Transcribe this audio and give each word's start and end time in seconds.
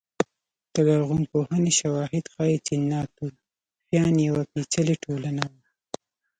د 0.73 0.75
لرغونپوهنې 0.87 1.71
شواهد 1.79 2.23
ښيي 2.33 2.57
چې 2.65 2.73
ناتوفیان 2.91 4.13
یوه 4.29 4.43
پېچلې 4.51 4.95
ټولنه 5.03 5.43
وه 5.51 5.61